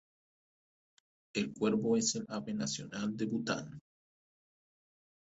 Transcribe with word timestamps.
El 1.35 1.53
cuervo 1.53 1.95
es 1.95 2.15
el 2.15 2.25
ave 2.29 2.55
nacional 2.55 3.15
de 3.15 3.27
Bután. 3.27 3.79